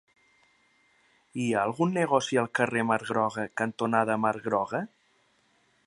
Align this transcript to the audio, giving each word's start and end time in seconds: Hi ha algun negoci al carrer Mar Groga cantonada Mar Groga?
Hi 1.43 1.49
ha 1.49 1.65
algun 1.69 1.93
negoci 1.97 2.39
al 2.43 2.49
carrer 2.61 2.87
Mar 2.93 2.99
Groga 3.13 3.47
cantonada 3.63 4.19
Mar 4.27 4.37
Groga? 4.49 4.83